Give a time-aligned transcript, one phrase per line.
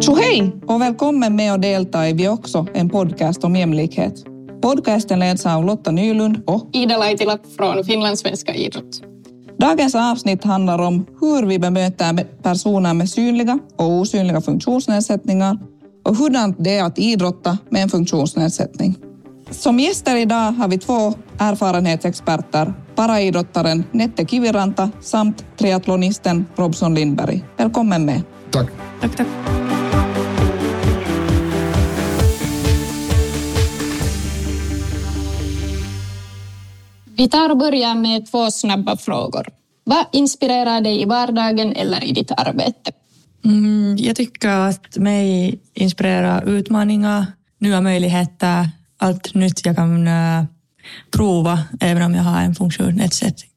[0.00, 4.24] Tjo hej och välkommen med och delta i Vi också, en podcast om jämlikhet.
[4.62, 9.02] Podcasten leds av Lotta Nylund och Ida Laitila från Finlandssvenska idrott.
[9.58, 15.58] Dagens avsnitt handlar om hur vi bemöter personer med synliga och osynliga funktionsnedsättningar
[16.04, 18.96] och hurdant det är att idrotta med en funktionsnedsättning.
[19.54, 27.44] Som gäster idag har vi två erfarenhetsexperter, paraidrottaren Nette Kiviranta samt triathlonisten Robson Lindberg.
[27.56, 28.22] Välkommen med.
[28.50, 28.66] Tack.
[29.00, 29.26] Tack, tack.
[37.16, 39.48] Vi tar och börjar med två snabba frågor.
[39.84, 42.92] Vad inspirerar dig i vardagen eller i ditt arbete?
[43.44, 47.26] Mm, jag tycker att mig inspirerar utmaningar,
[47.58, 48.70] nya möjligheter,
[49.04, 50.44] allt nytt jag kan eh,
[51.10, 53.50] prova även om jag har en funktionsnedsättning.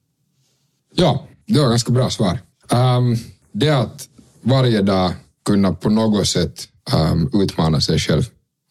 [0.95, 2.39] Ja, det var ganska bra svar.
[2.71, 3.17] Um,
[3.51, 4.07] det att
[4.41, 5.13] varje dag
[5.45, 8.23] kunna på något sätt um, utmana sig själv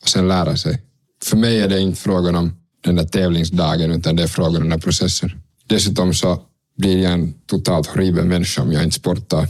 [0.02, 0.82] och sen lära sig.
[1.24, 4.68] För mig är det inte frågan om den där tävlingsdagen utan det är frågan om
[4.68, 5.30] den där processen.
[5.66, 6.42] Dessutom så
[6.76, 9.48] blir jag en totalt horribel människa om jag inte sportar.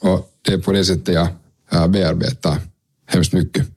[0.00, 1.28] Och det är på det sättet jag
[1.72, 2.58] eh, bearbetar
[3.06, 3.75] hemskt mycket.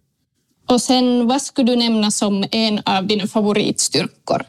[0.69, 4.41] Och sen, vad skulle du nämna som en av dina favoritstyrkor?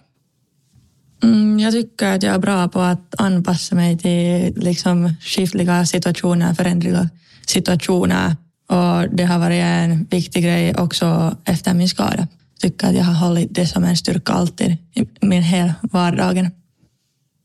[1.23, 6.55] Mm, jag tycker att jag är bra på att anpassa mig till liksom, skiftliga situationer,
[6.55, 7.09] förändriga
[7.47, 8.37] situationer.
[8.69, 12.29] Och det har varit en viktig grej också efter min skada.
[12.53, 16.51] Jag tycker att jag har hållit det som en styrka alltid i min hela vardagen.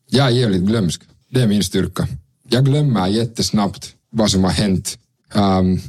[0.10, 1.02] Jag är jävligt glömsk.
[1.30, 2.08] Det är min styrka.
[2.50, 4.98] Jag glömmer jättesnabbt vad som har hänt.
[5.34, 5.82] Um,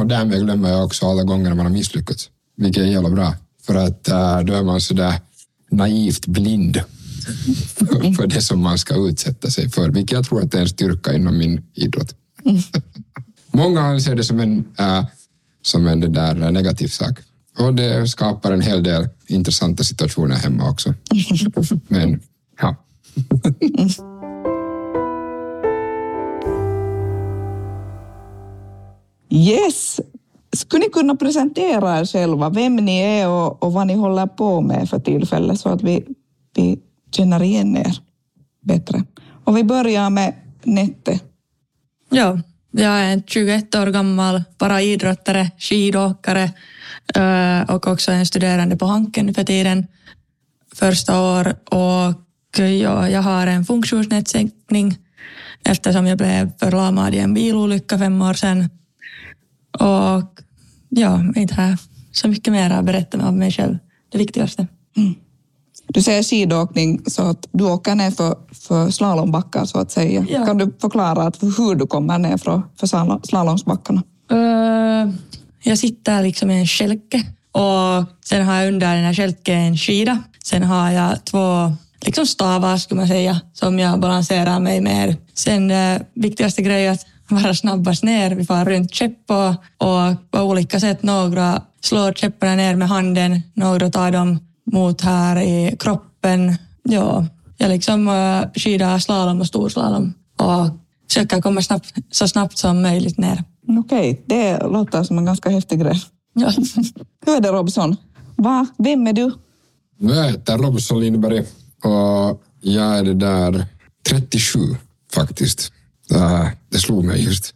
[0.00, 2.30] och därmed glömmer jag också alla gånger man har misslyckats.
[2.56, 3.34] Vilket är jävla bra.
[3.62, 5.20] För att eh, då är man sådär
[5.70, 6.80] naivt blind
[7.74, 9.90] för, för det som man ska utsätta sig för.
[9.90, 12.14] Vilket jag tror att det är en styrka inom min idrott.
[13.52, 15.04] Många ser det som en, eh,
[15.62, 17.18] som en det där negativ sak.
[17.58, 20.94] Och det skapar en hel del intressanta situationer hemma också.
[21.88, 22.20] Men
[22.60, 22.76] ja.
[29.30, 30.00] Yes!
[30.52, 34.60] Skulle ni kunna presentera er själva, vem ni är och, och vad ni håller på
[34.60, 36.04] med för tillfället så att vi,
[36.54, 36.78] vi
[37.10, 37.98] känner igen er
[38.60, 39.04] bättre.
[39.44, 41.20] Och vi börjar med Nette.
[42.10, 42.40] Ja,
[42.70, 46.50] jag är en 21 år gammal paraidrottare, skidåkare
[47.14, 49.86] eh, och också en studerande på Hanken för tiden.
[50.74, 52.14] Första år och
[52.58, 54.98] ja, jag har en funktionsnedsättning
[55.64, 58.70] eftersom jag blev förlamad i en bilolycka fem år sedan.
[59.80, 60.42] Och
[60.88, 61.76] ja, inte
[62.12, 63.78] så mycket mer att berätta om mig själv.
[64.12, 64.66] Det viktigaste.
[64.96, 65.14] Mm.
[65.88, 70.26] Du säger skidåkning så att du åker ner för, för slalombackar så att säga.
[70.28, 70.46] Ja.
[70.46, 74.02] Kan du förklara att hur du kommer ner för, för slalom- slalomsbackarna?
[74.32, 75.14] Uh,
[75.62, 77.22] jag sitter liksom i en kälke
[77.52, 80.18] och sen har jag under den här kälken en skida.
[80.44, 85.16] Sen har jag två liksom stavar skulle man säga som jag balanserar mig med.
[85.34, 88.30] Sen uh, viktigaste grejen är att vara snabbast ner.
[88.30, 89.30] Vi får runt käpp
[89.76, 91.02] och, på olika sätt.
[91.02, 94.38] Några slår käpparna ner med handen, några tar dem
[94.72, 96.56] mot här i kroppen.
[96.82, 100.68] Ja, jag liksom uh, skidar slalom och storslalom och
[101.08, 103.44] försöker komma snabbt, så snabbt som möjligt ner.
[103.78, 106.02] Okej, det låter som en ganska häftig grej.
[106.34, 106.52] Ja.
[107.26, 107.96] Hur är det Robson?
[108.36, 108.66] Va?
[108.78, 109.32] Vem är du?
[109.98, 111.44] Jag heter Robson Lindberg
[111.84, 113.66] och jag är det där
[114.08, 114.58] 37
[115.14, 115.72] faktiskt.
[116.12, 117.54] Uh, det slog mig just.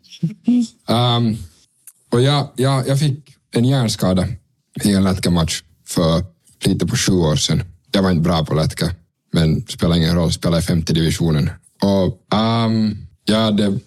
[0.88, 1.36] Um,
[2.12, 4.28] och jag, jag, jag fick en hjärnskada
[4.84, 6.24] i en lätkamatch för
[6.64, 7.62] lite på sju år sedan.
[7.92, 8.94] Jag var inte bra på lätka,
[9.32, 11.50] men spelar ingen roll, spelade i femte divisionen.
[11.82, 13.78] Och um, jag hade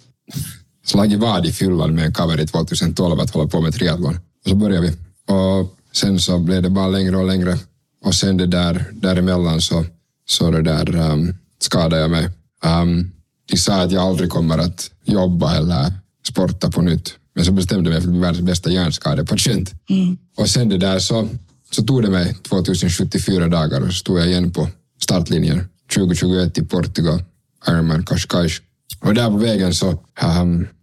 [0.86, 4.16] slagit vad i fyllan med en cover i 2012 att hålla på med triathlon.
[4.16, 4.94] Och så började vi.
[5.34, 7.58] Och sen så blev det bara längre och längre.
[8.06, 9.86] Och sen det där, däremellan så,
[10.28, 12.30] så det där um, skadade jag mig.
[12.66, 13.12] Um,
[13.58, 15.94] sa att jag aldrig kommer att jobba eller
[16.28, 17.14] sporta på nytt.
[17.36, 19.74] Men så bestämde jag mig för att bli världens bästa hjärnskadepatient.
[19.90, 20.18] Mm.
[20.38, 21.28] Och sen det där så,
[21.72, 24.68] så tog det mig 2074 dagar och så stod jag igen på
[25.02, 25.64] startlinjen
[25.96, 27.24] 2021 i Portugal,
[27.68, 28.62] Ironman Cascais.
[29.02, 29.98] Och där på vägen så um,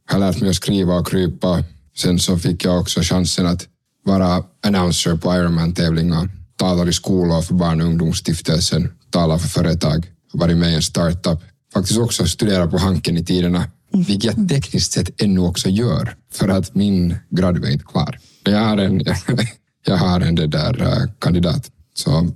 [0.06, 1.64] har jag lärt mig att skriva och krypa.
[1.96, 3.66] Sen så fick jag också chansen att
[4.04, 6.28] vara announcer på Ironman-tävlingar.
[6.56, 11.40] Talar i skolor för barn och ungdomsstiftelsen, talar för företag, varit med i en startup.
[11.72, 16.48] Faktiskt också studerat på Hanken i tiderna, vilket jag tekniskt sett ännu också gör, för
[16.48, 18.18] att min grad är inte klar.
[18.44, 19.02] Men jag har en,
[19.86, 21.70] jag har en det där uh, kandidat.
[21.94, 22.30] Så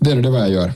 [0.00, 0.72] det är det vad jag gör.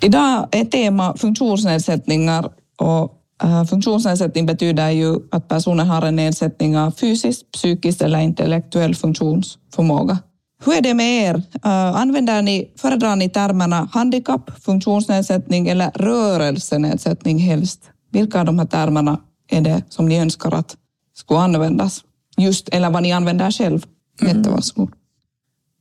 [0.00, 2.48] Idag är tema funktionsnedsättningar
[2.80, 3.12] och
[3.42, 10.18] äh, funktionsnedsättning betyder ju att personen har en nedsättning av fysisk, psykisk eller intellektuell funktionsförmåga.
[10.64, 11.34] Hur är det med er?
[11.64, 17.80] Äh, använder ni, föredrar ni termerna handikapp, funktionsnedsättning eller rörelsenedsättning helst?
[18.12, 19.20] Vilka av de här termerna
[19.50, 20.76] är det som ni önskar att
[21.14, 22.04] skulle användas?
[22.36, 23.86] Just, eller vad ni använder själv?
[24.20, 24.92] Jättevarsågod.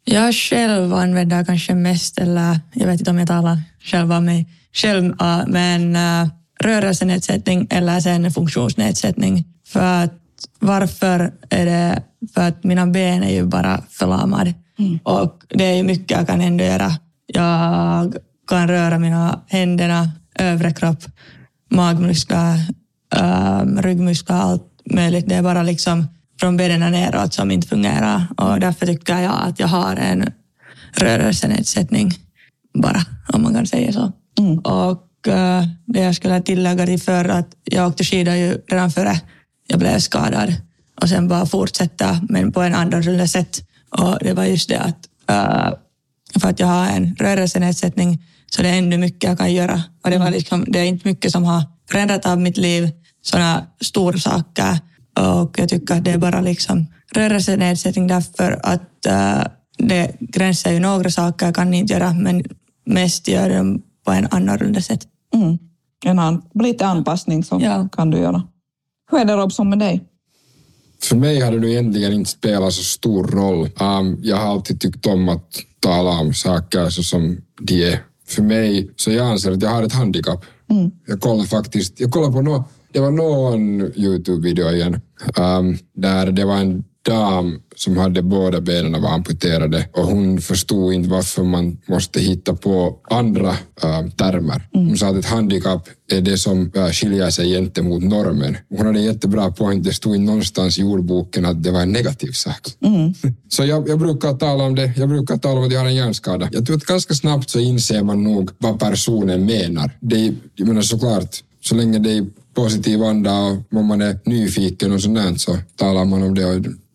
[0.03, 4.47] Jag själv använder kanske mest, eller jag vet inte om jag talar själv om mig
[4.73, 6.27] själv, äh, men äh,
[6.59, 9.45] rörelsenedsättning eller sen funktionsnedsättning.
[9.67, 10.13] För att,
[10.59, 12.03] varför är det?
[12.33, 14.53] För att mina ben är ju bara förlamade.
[14.79, 14.99] Mm.
[15.03, 16.91] Och det är mycket jag kan ändå göra.
[17.25, 18.15] Jag
[18.47, 21.03] kan röra mina händerna, övre kropp,
[21.69, 22.59] magmuskler,
[23.15, 25.29] ähm, ryggmuskler, allt möjligt.
[25.29, 26.07] Det är bara liksom
[26.39, 28.27] från benen neråt som inte fungerar.
[28.37, 30.25] Och därför tycker jag att jag har en
[30.97, 32.11] rörelsenedsättning
[32.73, 32.99] bara,
[33.33, 34.11] om man kan säga så.
[34.39, 34.59] Mm.
[34.59, 39.21] Och äh, det jag skulle tillägga till för att jag åkte skidor ju redan före
[39.67, 40.53] jag blev skadad
[41.01, 43.63] och sen bara fortsätta men på en annorlunda sätt.
[43.97, 45.73] Och det var just det att äh,
[46.39, 49.83] för att jag har en rörelsenedsättning så det är ännu mycket jag kan göra.
[50.03, 52.91] Och det, var liksom, det är inte mycket som har förändrat av mitt liv,
[53.21, 54.79] sådana stora saker.
[55.19, 59.43] Och jag tycker att det är bara liksom rörelsenedsättning därför att äh,
[59.77, 62.43] det gränsar ju några saker jag kan inte göra, men
[62.85, 65.07] mest gör dem på en annorlunda sätt.
[65.33, 65.57] Mm.
[66.05, 67.89] En an, lite anpassning som ja.
[67.91, 68.43] kan du göra.
[69.11, 70.03] Hur är det Robson med dig?
[71.03, 73.69] För mig har det nu egentligen inte spelat så stor roll.
[73.79, 77.99] Um, jag har alltid tyckt om att tala om saker så som de är.
[78.27, 80.45] För mig, så jag anser att jag har ett handikapp.
[80.69, 80.91] Mm.
[81.07, 85.01] Jag kollar faktiskt, jag kollar på något, det var någon Youtube-video igen,
[85.37, 90.93] um, där det var en dam som hade båda benen var amputerade och hon förstod
[90.93, 93.49] inte varför man måste hitta på andra
[93.83, 94.67] äh, termer.
[94.73, 94.87] Mm.
[94.87, 98.57] Hon sa att ett handikapp är det som äh, skiljer sig gentemot normen.
[98.69, 102.31] Hon hade en jättebra poäng, det stod någonstans i ordboken att det var en negativ
[102.31, 102.61] sak.
[102.81, 103.13] Mm.
[103.49, 105.95] Så jag, jag, brukar tala om det, jag brukar tala om att jag har en
[105.95, 106.49] hjärnskada.
[106.51, 109.91] Jag tror att ganska snabbt så inser man nog vad personen menar.
[109.99, 114.91] Det, jag menar såklart, så länge det är positiv anda och om man är nyfiken
[114.91, 116.43] och sånt så talar man om det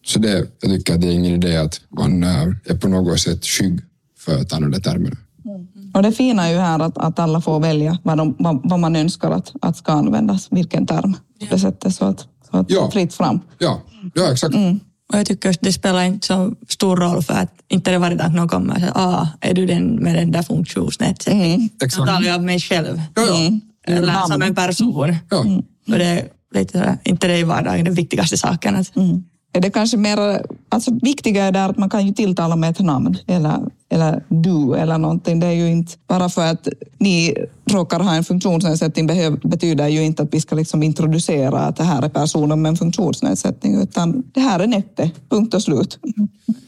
[0.05, 3.47] så det, jag tycker att det är ingen idé att man är på något sätt
[3.47, 3.81] skygg
[4.19, 5.17] för att använda termerna.
[5.45, 5.67] Mm.
[5.95, 8.81] Och det fina är ju här att, att alla får välja vad, de, vad, vad
[8.81, 11.13] man önskar att, att ska användas, vilken term.
[11.13, 12.21] På det sättet så att,
[12.51, 12.91] så att ja.
[12.91, 13.41] fritt fram.
[13.59, 13.83] Ja,
[14.15, 14.55] ja exakt.
[14.55, 14.81] Mm.
[15.13, 18.17] Och jag tycker att det spelar inte så stor roll för att inte det varje
[18.17, 21.55] dag någon kommer och säger ah, är du den med den där funktionsnedsättningen?
[21.55, 21.69] Mm.
[21.85, 21.97] Exakt.
[21.97, 23.03] Då talar jag om mig själv.
[23.15, 23.39] Ja, ja.
[23.39, 23.61] Mm.
[23.87, 25.17] Eller som en person.
[25.31, 25.41] Ja.
[25.41, 25.59] Mm.
[25.59, 28.77] Och det är lite sådär, inte det i vardagen den viktigaste saken.
[28.77, 32.57] Att, mm är det kanske mer, alltså viktiga är där att man kan ju tilltala
[32.57, 33.59] med ett namn eller,
[33.93, 35.41] eller du eller någonting.
[35.41, 36.69] Det är ju inte bara för att
[36.99, 37.35] ni
[37.71, 39.07] råkar ha en funktionsnedsättning
[39.43, 42.77] betyder ju inte att vi ska liksom introducera att det här är personen med en
[42.77, 45.99] funktionsnedsättning utan det här är Nette, punkt och slut.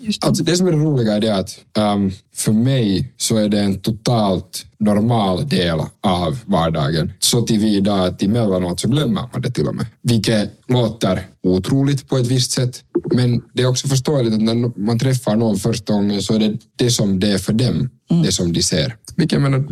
[0.01, 3.49] Just Alltså det som är det roliga är det att um, för mig så är
[3.49, 7.13] det en totalt normal del av vardagen.
[7.19, 9.87] Så tillvida att emellanåt så glömmer man det till och med.
[10.03, 12.85] Vilket låter otroligt på ett visst sätt.
[13.15, 16.59] Men det är också förståeligt att när man träffar någon första gången så är det
[16.77, 18.23] det som det är för dem, mm.
[18.23, 18.97] det som de ser.
[19.17, 19.65] Vilket jag menar,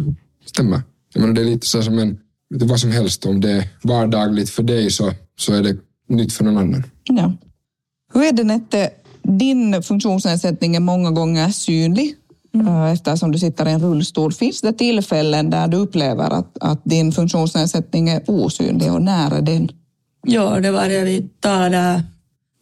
[0.46, 0.82] stämmer.
[1.14, 2.18] Jag menar, det är lite så som en,
[2.54, 3.26] vad som helst.
[3.26, 5.76] Om det är vardagligt för dig så, så är det
[6.08, 6.84] nytt för någon annan.
[7.04, 7.32] Ja.
[8.14, 8.90] Hur är det Nette,
[9.22, 12.14] din funktionsnedsättning är många gånger synlig
[12.54, 12.66] mm.
[12.66, 14.32] Eh, eftersom du sitter i en rullstol.
[14.32, 19.42] Finns det tillfällen där du upplever att, att din funktionsnedsättning är osynlig och när är
[19.42, 19.68] den?
[20.26, 22.02] Ja, det var det vi talade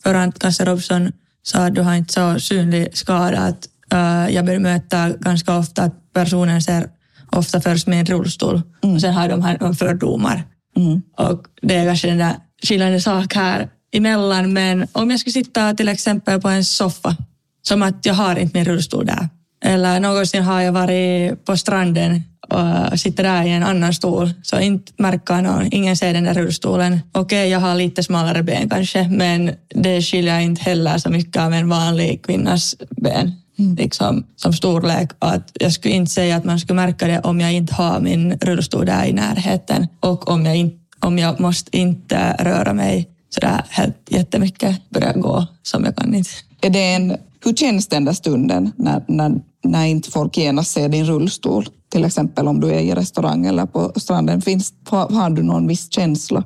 [0.03, 3.39] för kanske Robson sa att du har inte så synlig skada.
[3.39, 6.89] Att, uh, jag bemöter ganska ofta att personen ser
[7.31, 8.95] ofta först med en rullstol mm.
[8.95, 10.45] och sen har de här fördomar.
[10.77, 11.03] Mm.
[11.17, 14.53] Och det är kanske den där skillande sak här emellan.
[14.53, 17.17] Men om jag skulle sitta till exempel på en soffa,
[17.63, 19.29] som att jag har inte min rullstol där.
[19.65, 24.61] Eller någonsin har jag varit på stranden och sitter där i en annan stol, så
[24.61, 27.01] inte märker någon, ingen ser den där rullstolen.
[27.13, 31.43] Okej, okay, jag har lite smalare ben kanske, men det skiljer inte heller så mycket
[31.43, 33.33] av en vanlig kvinnas ben.
[33.61, 33.75] Mm.
[33.75, 35.11] Liksom, som storlek.
[35.19, 38.33] Att jag skulle inte säga att man skulle märka det om jag inte har min
[38.33, 43.65] rullstol där i närheten och om jag, in, om jag måste inte röra mig sådär
[43.69, 46.31] helt jättemycket, börja gå som jag kan inte.
[46.61, 50.89] Är det en, hur känns den där stunden när, när, när inte folk genast ser
[50.89, 51.67] din rullstol?
[51.89, 54.43] Till exempel om du är i restaurang eller på stranden.
[54.43, 56.45] Finns, har du någon viss känsla?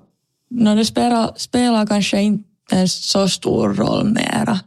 [0.50, 4.60] No, det spelar, spelar kanske inte så stor roll mera.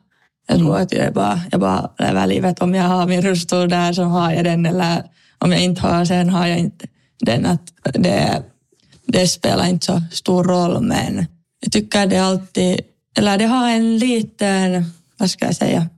[0.48, 0.84] Jag tror mm.
[0.84, 2.62] att jag bara, jag bara lever livet.
[2.62, 5.04] Om jag har min rullstol där så har jag den eller
[5.38, 6.88] om jag inte har sen har jag inte.
[7.20, 8.44] den att det,
[9.06, 11.26] det spelar inte så stor roll, men
[11.60, 12.80] jag tycker det alltid,
[13.18, 15.90] eller det har en liten, vad ska jag säga,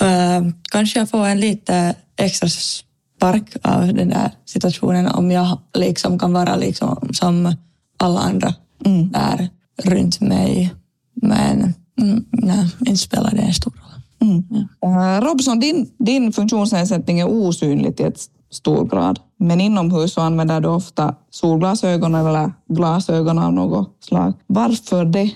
[0.00, 6.18] äh, kanske jag får en lite extra spark av den där situationen om jag liksom
[6.18, 7.56] kan vara liksom som
[7.98, 8.54] alla andra
[8.84, 9.10] mm.
[9.10, 9.48] där
[9.82, 10.74] runt mig.
[11.14, 13.81] Men mm, nej, inte spelar det en stor roll.
[14.22, 14.44] Mm.
[14.86, 19.18] Uh, Robson, din, din funktionsnedsättning är osynlig till ett stor grad.
[19.38, 24.32] Men inomhus så använder du ofta solglasögon eller glasögon av något slag.
[24.46, 25.30] Varför det?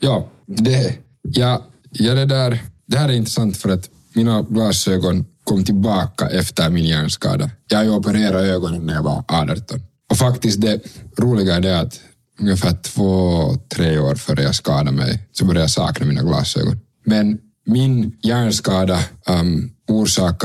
[0.00, 5.64] Ja, det, ja, ja det, där, det här är intressant för att mina glasögon kom
[5.64, 7.50] tillbaka efter min hjärnskada.
[7.68, 9.80] Jag opererade ögonen när jag var 18.
[10.10, 10.80] Och faktiskt det
[11.18, 12.00] roliga är det att
[12.40, 16.78] ungefär två, tre år före jag skadade mig så började jag sakna mina glasögon.
[17.04, 19.70] Men min hjärnskada um,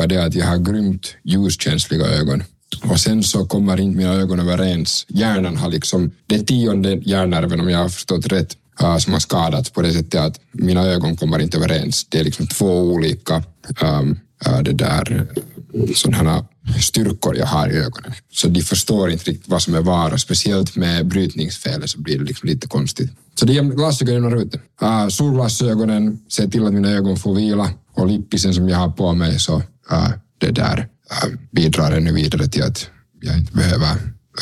[0.07, 2.43] det att jag har grymt ljuskänsliga ögon.
[2.83, 5.05] Och sen så kommer inte mina ögon överens.
[5.09, 9.69] Hjärnan har liksom, det tionde hjärnnerven om jag har förstått rätt, uh, som har skadats
[9.69, 12.05] på det sättet att mina ögon kommer inte överens.
[12.09, 13.43] Det är liksom två olika
[13.81, 15.27] um, uh, det där,
[15.73, 16.45] äh, sådana
[16.81, 18.13] styrkor jag har i ögonen.
[18.31, 22.19] Så de förstår inte riktigt vad som är vad och speciellt med brytningsfelet så blir
[22.19, 23.11] det liksom lite konstigt.
[23.39, 24.57] Så det är glasögonen och ute.
[24.57, 28.91] Uh, ah, solglasögonen ser till att mina ögon får vila och lippisen som jag har
[28.91, 29.55] på mig så
[29.91, 32.89] uh, det där uh, bidrar ännu vidare till att
[33.21, 33.93] jag inte behöver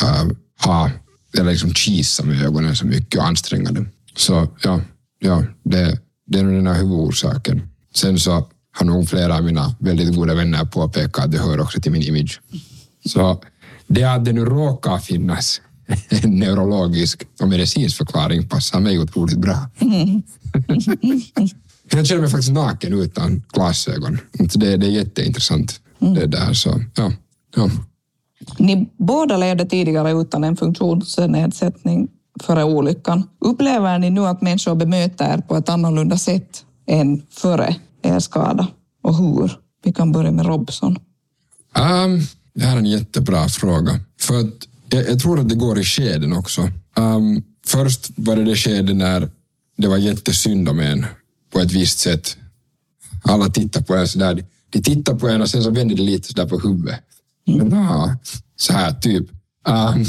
[0.02, 0.32] uh,
[0.64, 0.90] ha
[1.38, 3.88] eller liksom kisa med ögonen så mycket och anstränga dem.
[4.16, 4.80] Så ja,
[5.18, 7.62] ja det, det är nog den här huvudorsaken.
[7.94, 8.46] Sen så
[8.78, 12.02] har nog flera av mina väldigt goda vänner påpekat att det hör också till min
[12.02, 12.40] image.
[13.04, 13.40] Så
[13.86, 15.60] det att det nu råkar finnas
[16.08, 19.70] en neurologisk och medicinsk förklaring passar mig otroligt bra.
[21.90, 24.18] Jag känner mig faktiskt naken utan glasögon.
[24.32, 25.80] Det, det är jätteintressant.
[26.00, 26.14] Mm.
[26.14, 27.12] Det där, så, ja,
[27.56, 27.70] ja.
[28.58, 32.08] Ni båda levde tidigare utan en funktionsnedsättning
[32.42, 33.28] före olyckan.
[33.40, 38.68] Upplever ni nu att människor bemöter er på ett annorlunda sätt än före er skada?
[39.02, 39.58] Och hur?
[39.84, 40.96] Vi kan börja med Robson.
[41.76, 42.20] Um,
[42.54, 44.00] det här är en jättebra fråga.
[44.20, 46.70] För att jag, jag tror att det går i skeden också.
[46.96, 49.30] Um, först var det det skede när
[49.76, 51.06] det var jättesynd om en
[51.52, 52.36] på ett visst sätt.
[53.22, 54.44] Alla tittar på en sådär.
[54.70, 57.00] De tittar på en och sen så vänder de lite sådär på huvudet.
[57.48, 57.70] Mm.
[57.70, 58.16] Ja,
[58.56, 59.30] så här typ.
[59.68, 60.04] Um,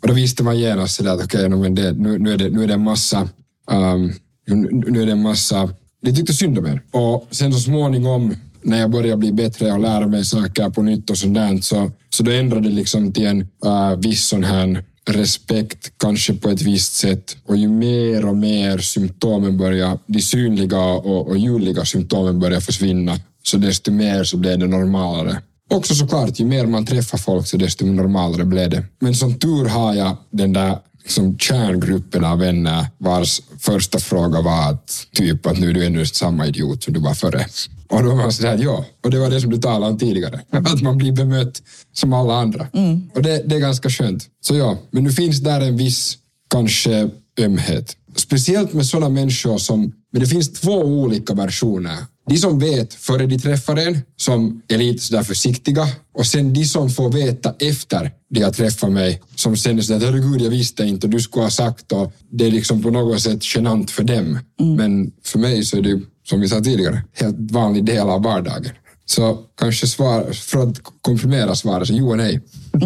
[0.00, 2.66] och då visste man genast sådär att okej, okay, nu, nu, är det, nu är
[2.66, 3.28] det en massa
[3.70, 4.12] um,
[4.46, 5.70] nu är det en massa
[6.02, 6.82] de tyckte synd om er.
[6.90, 11.10] Och sen så småningom när jag började bli bättre och lära mig saker på nytt
[11.10, 15.92] och sådant så, så då ändrade det liksom till en uh, viss sån här respekt
[15.96, 21.28] kanske på ett visst sätt och ju mer och mer symptomen börjar, de synliga och,
[21.28, 25.42] och ljudliga symptomen börjar försvinna så desto mer så blev det normalare.
[25.70, 28.84] Också såklart, ju mer man träffar folk så desto normalare blev det.
[29.00, 34.70] Men som tur har jag den där liksom kärngruppen av vänner vars första fråga var
[34.70, 37.46] att typ att nu är du ännu samma idiot som du var före.
[37.88, 40.40] Och då var man sådär, ja, och det var det som du talade om tidigare,
[40.50, 42.66] att man blir bemött som alla andra.
[42.72, 43.10] Mm.
[43.14, 44.26] Och det, det är ganska skönt.
[44.40, 46.18] Så ja, men nu finns där en viss
[46.50, 47.96] kanske ömhet.
[48.16, 53.26] Speciellt med sådana människor som, men det finns två olika versioner de som vet före
[53.26, 58.10] de träffar en, som är lite sådär försiktiga och sen de som får veta efter
[58.30, 61.50] de har träffat mig, som sen är sådär herregud jag visste inte du skulle ha
[61.50, 64.38] sagt och det är liksom på något sätt genant för dem.
[64.60, 64.74] Mm.
[64.76, 68.72] Men för mig så är det som vi sa tidigare, helt vanlig del av vardagen.
[69.04, 72.40] Så kanske svar, för att komprimera svaret, så jo och nej.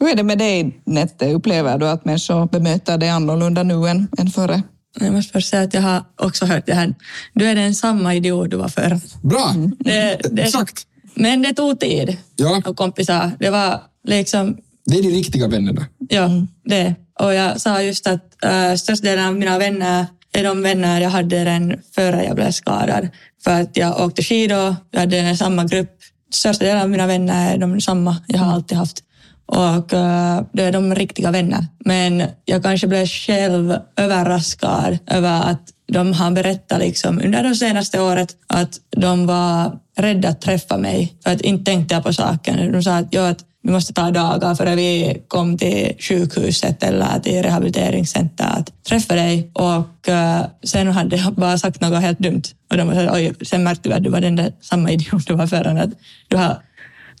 [0.00, 1.32] Hur är det med dig, Nette?
[1.32, 4.62] Upplever du att människor bemöter dig annorlunda nu än, än före?
[5.00, 6.94] Jag måste först säga att jag har också hört det här.
[7.34, 9.00] Du är den samma idiot du var förr.
[9.22, 9.54] Bra!
[9.78, 10.86] Det, det, Exakt.
[11.14, 12.16] Men det tog tid.
[12.36, 12.62] Ja.
[12.66, 14.56] Och kompisar, det var liksom...
[14.84, 15.86] Det är de riktiga vännerna.
[16.08, 16.28] Ja,
[16.64, 16.94] det.
[17.20, 21.10] Och jag sa just att äh, största delen av mina vänner är de vänner jag
[21.10, 23.08] hade redan före jag blev skadad.
[23.44, 25.96] För att jag åkte skidor, jag hade samma grupp.
[26.32, 29.02] Största delen av mina vänner är de samma jag har alltid haft
[29.50, 31.66] och eh, då är de riktiga vänner.
[31.84, 38.00] Men jag kanske blev själv överraskad över att de har berättat liksom under det senaste
[38.00, 42.72] året att de var rädda att träffa mig för att inte tänkte jag på saken.
[42.72, 47.20] De sa att, ja, att vi måste ta dagar före vi kom till sjukhuset eller
[47.20, 49.50] till rehabiliteringscenter att träffa dig.
[49.52, 52.42] Och uh, sen hade jag bara sagt något helt dumt.
[52.70, 55.34] Och de sa, oj, sen märkte vi att du var den där samma idiot du
[55.34, 55.82] var förra.
[55.82, 55.90] Att
[56.28, 56.56] du har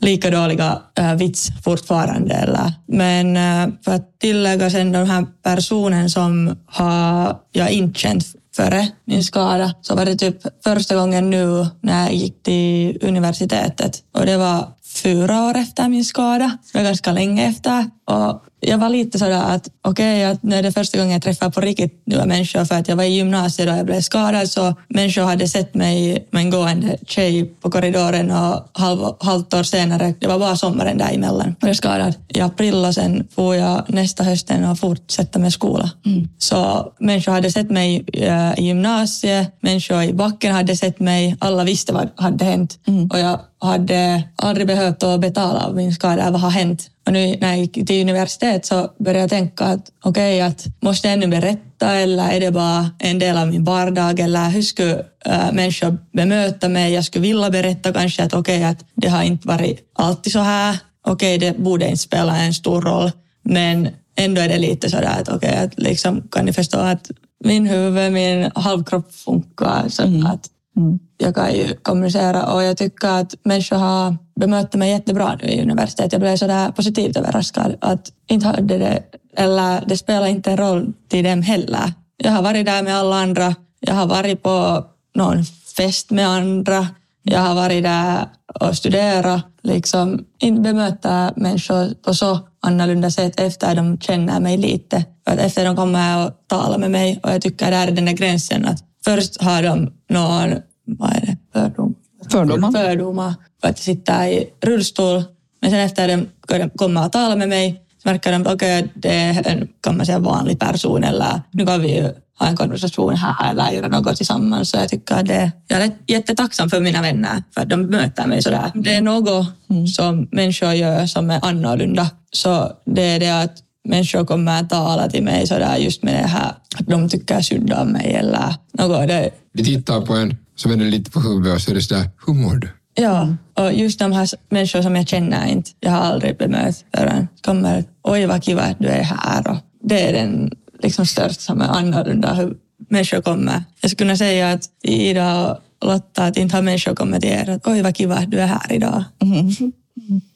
[0.00, 2.34] lika dåliga äh, vits fortfarande.
[2.34, 2.72] Eller.
[2.86, 8.24] Men äh, för att tillägga sen den här personen som har jag inte känt
[8.56, 14.02] före min skada så var det typ första gången nu när jag gick till universitetet
[14.14, 14.68] och det var
[15.02, 16.58] fyra år efter min skada.
[16.72, 17.90] Det var ganska länge efter.
[18.04, 21.22] Och jag var lite sådär att okej, okay, att nu är det första gången jag
[21.22, 24.50] träffar på riktigt nya människor för att jag var i gymnasiet och jag blev skadad
[24.50, 29.62] så människor hade sett mig med en gående tjej på korridoren och halv, halvt år
[29.62, 34.24] senare, det var bara sommaren däremellan, blev skadad i april och sen får jag nästa
[34.24, 35.90] hösten och fortsätta med skola.
[36.06, 36.28] Mm.
[36.38, 41.64] Så människor hade sett mig eh, i gymnasiet, människor i backen hade sett mig, alla
[41.64, 43.06] visste vad hade hänt mm.
[43.06, 46.90] och jag hade aldrig behövt att betala av min skada, vad har hänt?
[47.10, 50.66] Och nu när jag gick till universitet så började jag tänka att okej, okay, att
[50.80, 54.62] måste jag ännu berätta eller är det bara en del av min vardag eller hur
[54.62, 56.92] skulle äh, människor bemöta mig?
[56.92, 60.38] Jag skulle vilja berätta kanske att okej, okay, att det har inte varit alltid så
[60.38, 60.78] här.
[61.06, 63.10] Okej, okay, det borde inte spela en stor roll,
[63.42, 67.10] men ändå är det lite sådär att okej, okay, att liksom, kan ni förstå att
[67.44, 70.26] min huvud, min halvkropp funkar så mm.
[70.26, 70.46] att
[70.76, 70.98] Mm.
[71.18, 75.62] Jag kan ju kommunicera och jag tycker att människor har bemött mig jättebra nu i
[75.62, 76.12] universitetet.
[76.12, 79.02] Jag blev sådär positivt överraskad att inte hade det,
[79.36, 81.92] eller det spelar inte en roll till dem heller.
[82.16, 83.54] Jag har varit där med alla andra.
[83.80, 84.84] Jag har varit på
[85.14, 85.44] någon
[85.76, 86.88] fest med andra.
[87.22, 88.26] Jag har varit där
[88.60, 89.46] och studerat.
[89.62, 95.04] Liksom, inte bemöta människor på så annorlunda sätt efter de känner mig lite.
[95.24, 98.04] För att efter de kommer och talar med mig och jag tycker där är den
[98.04, 101.94] där gränsen att först har de någon vad är det, fördom?
[102.30, 102.72] fördomar.
[102.72, 105.22] fördomar för att sitta i rullstol.
[105.60, 106.08] Men sen efter
[106.48, 109.96] de kommer att tala med mig så märker de att okay, det är en kan
[109.96, 113.88] man säga, vanlig person eller nu kan vi ju ha en konversation här eller göra
[113.88, 114.70] något tillsammans.
[114.70, 118.26] Så jag tycker att det, jag är jättetacksam för mina vänner för att de möter
[118.26, 118.70] mig sådär.
[118.74, 119.86] Det är något mm.
[119.86, 122.10] som människor gör som är annorlunda.
[122.32, 123.56] Så det är det att
[123.88, 127.72] människor kommer att tala till mig sådär just med det här att de tycker synd
[127.72, 129.08] om mig eller något.
[129.08, 129.30] Det...
[129.54, 132.34] De tittar på en så vänder lite på huvudet och så är det sådär, hur
[132.34, 132.68] mår du?
[132.94, 137.28] Ja, och just de här människor som jag känner inte, jag har aldrig bemött förrän
[137.42, 139.50] kommer, oj vad kiva att du är här.
[139.50, 140.50] Och det är den
[140.82, 142.56] liksom största som är annorlunda, hur
[142.88, 143.64] människor kommer.
[143.80, 147.50] Jag skulle kunna säga att Ida och Lotta, att inte har människor kommit till er
[147.50, 149.04] att oj vad kiva att du är här idag.
[149.22, 149.72] Mm.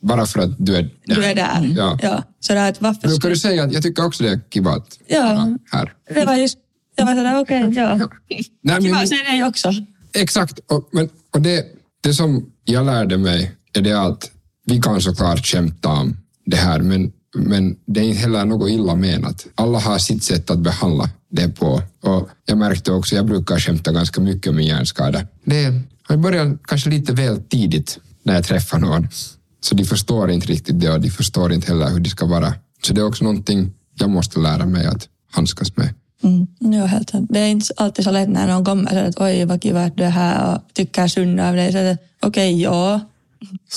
[0.01, 1.15] Bara för att du är där.
[1.15, 1.99] Du är där, ja.
[2.03, 2.23] ja.
[2.47, 4.99] Så det att varför kan du säga att jag tycker också det är kiva att
[5.07, 5.57] ja.
[5.73, 5.93] här.
[6.15, 6.59] Det var just,
[6.97, 8.09] jag var sådär okej, okay, ja.
[8.63, 9.73] Nej, kiva att säga det också.
[10.15, 11.65] Exakt, och, men, och det,
[12.03, 14.31] det som jag lärde mig är det att
[14.67, 18.95] vi kan såklart skämta om det här, men, men det är inte heller något illa
[18.95, 19.47] menat.
[19.55, 21.83] Alla har sitt sätt att behandla det på.
[22.03, 25.27] Och jag märkte också, jag brukar skämta ganska mycket om min hjärnskada.
[25.45, 29.09] Det jag började kanske lite väl tidigt när jag träffar någon.
[29.65, 32.55] Så de förstår inte riktigt det och de förstår inte heller hur det ska vara.
[32.83, 35.95] Så det är också någonting jag måste lära mig att handskas med.
[36.23, 36.47] Mm.
[36.59, 37.31] Ja, helt sant.
[37.33, 39.85] Det är inte alltid så lätt när någon kommer och säger att oj vad kiva
[39.85, 41.69] att du är här och tycker synd av dig.
[41.69, 43.01] Okej, okay, ja.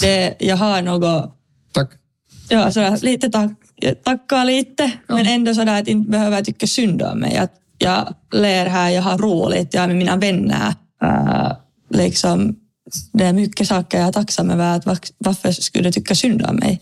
[0.01, 1.35] Det, jag har något...
[1.71, 1.89] Tack.
[2.49, 3.51] Ja, sådär, lite tack.
[3.75, 5.15] Jag tackar lite, ja.
[5.15, 7.37] men ändå sådär att inte behöver tycka synd om mig.
[7.37, 10.73] Att jag ler här, jag har roligt, jag är med mina vänner.
[11.03, 11.51] Uh,
[11.89, 12.55] liksom,
[13.13, 14.75] det är mycket saker jag är tacksam över.
[14.75, 16.81] Att varför skulle du tycka synd om mig?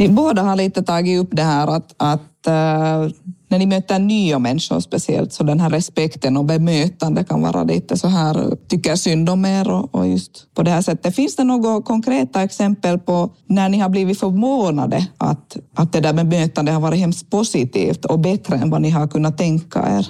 [0.00, 3.10] De båda har lite tagit upp det här att, att uh,
[3.50, 7.96] när ni möter nya människor speciellt så den här respekten och bemötande kan vara lite
[7.96, 11.16] så här, tycker synd om er och, och just på det här sättet.
[11.16, 16.12] Finns det några konkreta exempel på när ni har blivit förvånade att, att det där
[16.12, 20.06] bemötandet har varit hemskt positivt och bättre än vad ni har kunnat tänka er?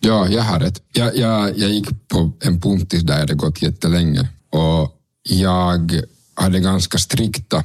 [0.00, 0.82] Ja, jag har ett.
[0.92, 4.94] Jag, jag, jag gick på en punkt där jag hade gått jättelänge och
[5.28, 6.02] jag
[6.34, 7.64] hade ganska strikta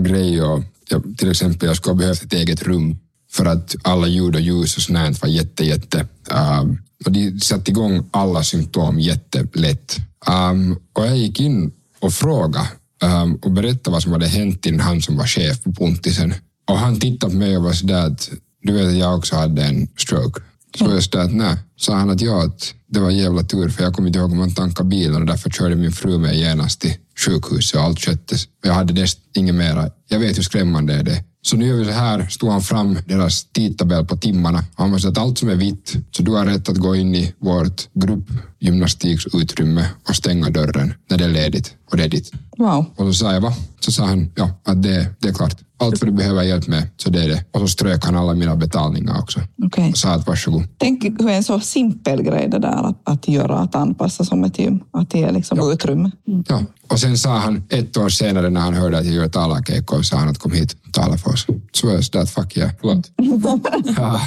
[0.00, 2.96] grejer jag, till exempel, jag skulle ha behövt ett eget rum
[3.32, 6.06] för att alla ljud och ljus och sånt var jätte, jätte...
[6.30, 9.96] Um, och de satte igång alla symptom jättelätt.
[10.26, 12.68] Um, och jag gick in och frågade
[13.04, 16.34] um, och berättade vad som hade hänt till han som var chef på Puntisen.
[16.68, 18.30] Och han tittade på mig och var sådär att
[18.62, 20.40] du vet att jag också hade en stroke.
[20.78, 21.56] Så jag sa att nej.
[21.76, 24.32] Sa han att ja, att det var en jävla tur för jag kommer inte ihåg
[24.32, 26.94] om man tankade bilen och därför körde min fru mig genast till
[27.26, 28.48] sjukhuset och allt sköttes.
[28.62, 29.90] Jag hade nästan inget mera.
[30.08, 32.98] Jag vet hur skrämmande är det så nu gör vi så här, stod han fram
[33.06, 34.64] deras tidtabell på timmarna.
[34.74, 37.14] Han var så att allt som är vitt, så du har rätt att gå in
[37.14, 37.88] i vårt
[38.60, 42.32] gruppgymnastiksutrymme och stänga dörren när det är ledigt och det är ditt.
[42.58, 42.84] Wow.
[42.96, 43.52] Och så sa jag va?
[43.80, 45.56] Så sa han ja, att det, det är klart.
[45.78, 47.44] Allt vad du behöver hjälp med, så det är det.
[47.50, 49.40] Och så strök han alla mina betalningar också.
[49.66, 49.90] Okay.
[49.90, 50.64] Och sa att varsågod.
[50.78, 54.58] Tänk hur en så simpel grej det där att, att göra, att anpassa som ett
[54.58, 54.80] gym.
[54.90, 55.72] Att ge liksom ja.
[55.72, 56.10] utrymme.
[56.28, 56.44] Mm.
[56.48, 60.02] Ja, och sen sa han ett år senare när han hörde att jag gör talarkeikkoa,
[60.02, 61.46] sa han att kom hit och tala för oss.
[61.72, 63.10] Så var jag sådär att fuck yeah, förlåt.
[63.96, 64.20] ja.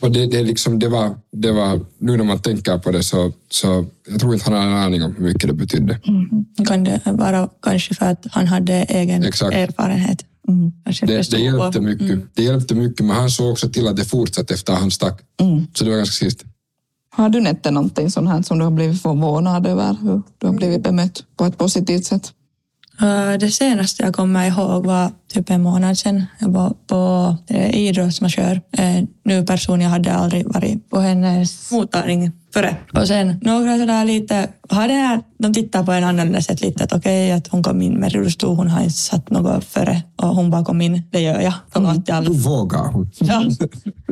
[0.00, 1.14] Och det, det, liksom, det, var,
[1.46, 4.66] det var, nu när man tänker på det så, så jag tror inte han har
[4.68, 5.98] en aning om hur mycket det betydde.
[6.66, 9.54] Kan det vara kanske för att han hade egen Exakt.
[9.56, 10.24] erfarenhet?
[10.84, 12.18] Kanske Det, det, hjälpte mycket.
[12.34, 15.20] det hjälpte mycket, men han såg också till att det fortsatte efter han stack.
[15.74, 16.44] Så det var ganska sist.
[17.10, 20.54] Har du Nette någonting sånt här som du har blivit förvånad över hur du har
[20.54, 22.32] blivit bemött på ett positivt sätt?
[23.40, 26.24] Det senaste jag kommer ihåg var typ en månad sedan.
[26.38, 27.36] Jag var på
[27.72, 28.60] idrottsmassör.
[28.72, 32.76] En ny person, jag hade aldrig varit på hennes mottagning före.
[32.92, 36.84] Och sen några sådär lite, har det här, de tittar på en annorlunda sätt lite
[36.84, 40.28] att okej, att hon kom in med rullstol, hon har inte satt något före och
[40.28, 41.54] hon bara kom in, det gör jag.
[41.72, 43.10] För att jag Då vågar hon.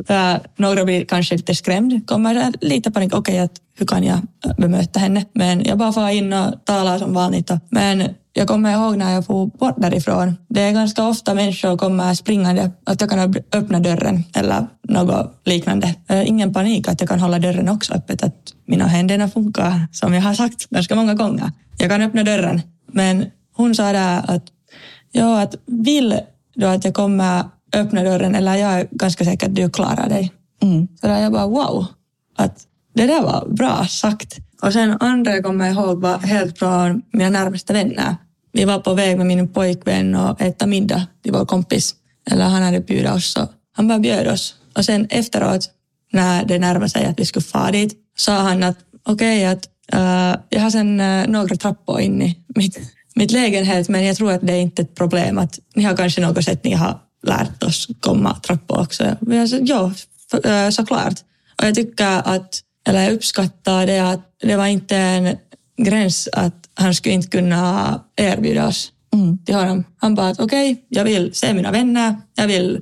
[0.07, 0.33] Ja.
[0.33, 4.19] Äh, några blir kanske lite skrämd, kommer lite panik, okej, att hur kan jag
[4.57, 5.25] bemöta henne?
[5.33, 7.51] Men jag bara får in och talar som vanligt.
[7.69, 12.13] Men jag kommer ihåg när jag får bort därifrån, det är ganska ofta människor kommer
[12.13, 15.95] springande, att jag kan öpp- öppna dörren eller något liknande.
[16.25, 20.21] Ingen panik att jag kan hålla dörren också öppet, att mina händer funkar som jag
[20.21, 21.51] har sagt ganska många gånger.
[21.77, 24.43] Jag kan öppna dörren, men hon sa där att
[25.15, 26.19] Ja, att vill
[26.55, 27.43] du att jag kommer
[27.75, 30.31] öppna dörren eller jag är ganska säker att du klarar dig.
[31.01, 31.85] Så där jag bara wow,
[32.37, 32.57] att
[32.95, 34.37] det där var bra sagt.
[34.61, 38.15] Och sen andra jag kommer ihåg var helt från mina närmaste vänner.
[38.53, 41.95] Vi var på väg med min pojkvän och äta middag till vår kompis.
[42.31, 44.55] Eller han hade bjudit oss så han bara bjöd oss.
[44.75, 45.69] Och sen efteråt
[46.11, 50.35] när det närmade sig att vi skulle fara dit sa han att okej att uh,
[50.49, 52.79] jag har sen uh, några trappor in i mitt,
[53.15, 56.21] mitt lägenhet men jag tror att det är inte ett problem att ni har kanske
[56.21, 59.17] något sätt ni har lärt oss komma trappor också.
[59.19, 59.91] Och jag sa, ja,
[60.31, 61.19] för- uh, såklart.
[61.61, 65.37] Och jag tycker att, eller jag uppskattar det att det var inte en
[65.77, 68.91] gräns att han skulle inte kunna erbjuda oss
[69.45, 69.83] till honom.
[69.97, 72.81] Han bara att okej, jag vill se mina vänner, jag vill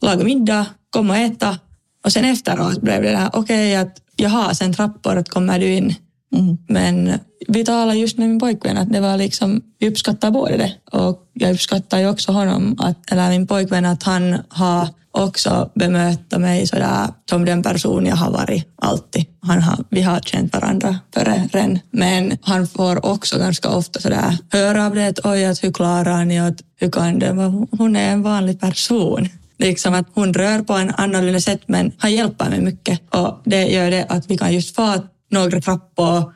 [0.00, 1.58] laga middag, komma och äta.
[2.04, 5.94] Och sen efteråt blev det där, okej att jaha, sen trappor, att kommer du in?
[6.36, 6.58] Mm.
[6.68, 10.72] Men vi talade just med min pojkvän att det var liksom, vi uppskattar både det.
[10.92, 16.40] Och jag uppskattar ju också honom, att, eller min pojkvän, att han har också bemött
[16.40, 19.26] mig sådär som den person jag har varit alltid.
[19.40, 21.80] Han har, vi har känt varandra före.
[21.90, 26.24] Men han får också ganska ofta sådär höra av det att oj, att hur klarar
[26.24, 26.40] ni?
[26.40, 27.32] Att, hur kan det?
[27.32, 27.66] vara?
[27.70, 29.28] Hon är en vanlig person.
[29.58, 33.14] Liksom att hon rör på en annorlunda sätt men han hjälper mig mycket.
[33.14, 34.82] Och det gör det att vi kan just få
[35.30, 36.32] några trappor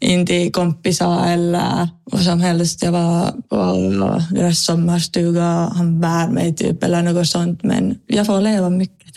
[0.00, 2.82] in till kompisar eller vad som helst.
[2.82, 7.62] Jag var på deras sommarstuga och han bär mig typ eller något sånt.
[7.62, 9.08] Men jag får leva mycket.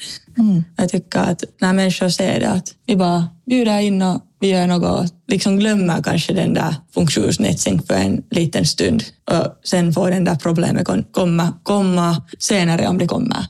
[0.75, 4.67] Jag tycker att när människor ser det att vi bara bjuder in och vi gör
[4.67, 10.23] något, liksom glömmer kanske den där funktionsnedsättning för en liten stund och sen får den
[10.23, 13.45] där problemet komma, komma senare om det kommer.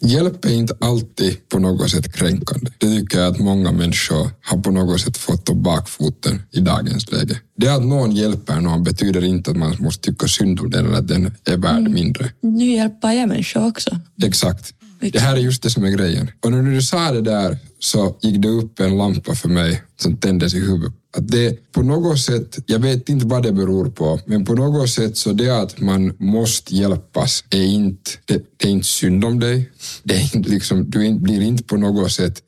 [0.00, 2.70] Hjälp är inte alltid på något sätt kränkande.
[2.78, 7.12] Det tycker jag att många människor har på något sätt fått upp bakfoten i dagens
[7.12, 7.40] läge.
[7.56, 10.98] Det att någon hjälper någon betyder inte att man måste tycka synd om den eller
[10.98, 12.32] att den är värd mindre.
[12.40, 14.00] Nu hjälper jag människor också.
[14.22, 14.74] Exakt.
[15.00, 16.30] Det här är just det som är grejen.
[16.40, 20.16] Och när du sa det där så gick det upp en lampa för mig som
[20.16, 20.92] tändes i huvudet.
[21.16, 24.90] Att det på något sätt, jag vet inte vad det beror på, men på något
[24.90, 29.40] sätt så det att man måste hjälpas är inte, det, det är inte synd om
[29.40, 29.70] dig.
[30.02, 32.42] Det är inte liksom, du blir inte på något sätt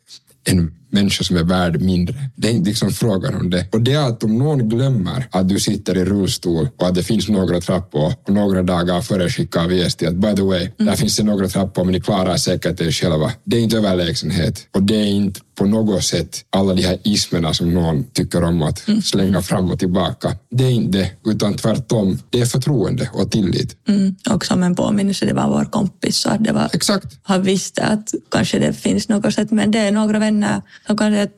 [0.45, 2.15] en människa som är värd mindre.
[2.37, 3.67] Det är inte liksom frågan om det.
[3.73, 7.03] Och det är att om någon glömmer att du sitter i rullstol och att det
[7.03, 10.97] finns några trappor och några dagar före skickar viest till att by the way, där
[10.97, 13.33] finns det några trappor men ni klarar säkert er själva.
[13.45, 17.55] Det är inte överlägsenhet och det är inte på något sätt alla de här ismerna
[17.55, 20.37] som någon tycker om att slänga fram och tillbaka.
[20.51, 22.19] Det är inte det, utan tvärtom.
[22.31, 23.77] Det är förtroende och tillit.
[23.89, 24.17] Mm.
[24.31, 27.19] Och som en påminnelse, det var vår kompis, så att det var Exakt.
[27.23, 31.23] han visste att kanske det finns något sätt, men det är några vänner som kanske
[31.23, 31.31] att,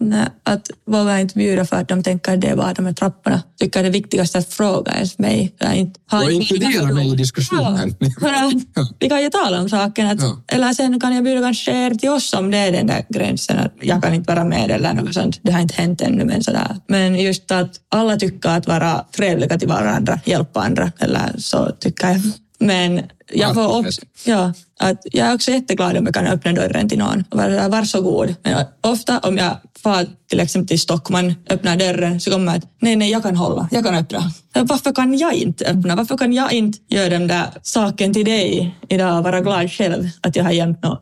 [0.44, 3.42] att vågar inte bjuda för att de tänker att det är bara de här trapporna.
[3.61, 5.55] Tycker det viktigaste att fråga ens mig.
[5.59, 7.94] Jag inte, har Och inte- inkludera mig i diskussionen.
[7.98, 8.52] Ja, för att
[8.98, 10.07] vi kan ju tala om saken.
[10.07, 10.42] Att, Ja.
[10.48, 13.59] Eller sen kan jag bjuda kanske er till oss om det är den där gränsen.
[13.59, 15.38] Att jag kan inte vara med eller något sånt.
[15.42, 16.24] Det har inte hänt ännu.
[16.24, 16.76] Men, sådär.
[16.87, 20.92] men just att alla tycker att vara trevliga till varandra, hjälpa andra.
[20.98, 22.20] Eller så tycker jag.
[22.59, 23.00] Men
[23.32, 26.98] jag får också, ja, att jag är också jätteglad om jag kan öppna dörren till
[26.98, 28.34] någon och vara varsågod.
[28.42, 32.68] Men ofta om jag far till exempel till Stockman, öppnar dörren, så kommer jag att
[32.80, 34.30] nej, nej, jag kan hålla, jag kan öppna.
[34.54, 35.96] Varför kan jag inte öppna?
[35.96, 40.08] Varför kan jag inte göra den där saken till dig idag och vara glad själv
[40.20, 40.52] att jag har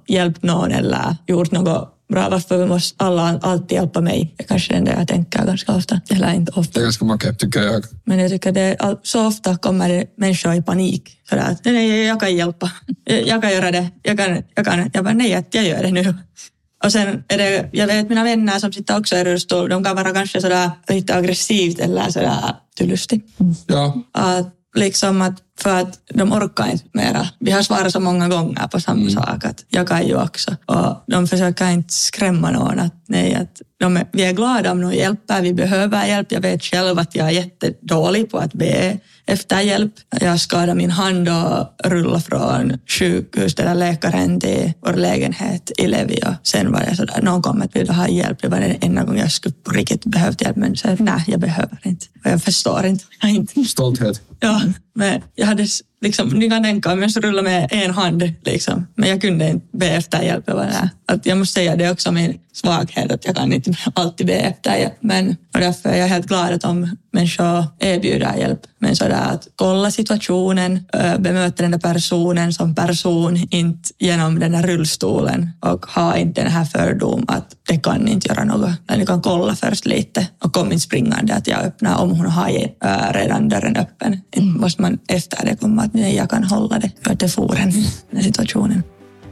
[0.07, 2.29] hjälpt någon eller gjort något bra?
[2.29, 4.35] Varför måste alla alltid hjälpa mig?
[4.37, 6.01] Det är kanske den där jag tänker ganska ofta.
[6.11, 6.73] Eller inte ofta.
[6.73, 7.85] Det är ganska makert tycker jag.
[8.05, 11.21] Men jag tycker det är, så ofta kommer det människor i panik.
[11.29, 12.71] Sådär att nej, jag kan hjälpa.
[13.05, 13.89] Jag, kan göra det.
[14.03, 14.91] Jag kan, jag kan.
[14.93, 16.15] Jag bara, nej, jag gör det nu.
[16.85, 19.97] Och sen är det, jag vet mina vänner som sitter också i rullstol, de kan
[19.97, 23.23] vara kanske sådär lite aggressivt eller sådär lustig.
[23.67, 27.29] Ja, Att liksom att för att de orkar inte mera.
[27.39, 30.57] Vi har svarat så många gånger på samma sak att jag kan ju också.
[30.67, 34.81] Och de försöker inte skrämma någon att nej, att de är, vi är glada om
[34.81, 36.33] någon hjälper, vi behöver hjälp.
[36.33, 39.93] Jag vet själv att jag är jättedålig på att be efter hjälp.
[40.21, 46.21] Jag skadade min hand och rullade från sjukhus eller läkaren till vår lägenhet i Levi
[46.27, 48.43] och sen var jag sådär, någon kommer att vilja ha hjälp.
[48.43, 51.41] Det var den enda gången jag skulle på riktigt behövt hjälp men så, nej, jag
[51.41, 52.07] behöver inte.
[52.25, 53.05] Och jag förstår inte.
[53.21, 54.23] Jag har inte stolthet.
[54.41, 54.61] Ja,
[55.01, 58.33] men jag hade s- liksom, ni kan tänka om jag skulle rulla med en hand
[58.45, 58.87] liksom.
[58.95, 60.49] Men jag kunde inte be efter hjälp.
[61.07, 64.33] Att jag måste säga det är också min svaghet att jag kan inte alltid be
[64.33, 64.97] efter hjälp.
[65.01, 68.61] Men och därför är jag helt glad att om människor erbjuder hjälp.
[68.79, 70.85] Men sådär att kolla situationen,
[71.19, 76.53] bemöta den där personen som person, inte genom den där rullstolen och ha inte den
[76.53, 78.71] här fördom att det kan inte göra något.
[78.89, 82.27] Men ni kan kolla först lite och kom inte springande att jag öppnar om hon
[82.27, 84.21] har redan dörren öppen.
[84.37, 86.91] Inte måste man efter det komma att jag kan hålla det.
[87.05, 87.73] För det får en
[88.11, 88.83] den situationen.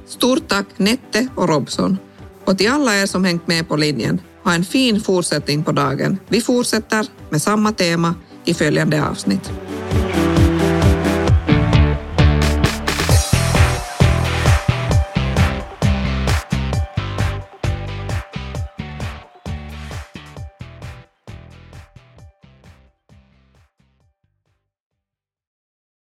[0.07, 1.99] Stort tack Nette och Robson.
[2.45, 6.19] Och till alla er som hängt med på linjen, ha en fin fortsättning på dagen.
[6.29, 9.53] Vi fortsätter med samma tema i följande avsnitt.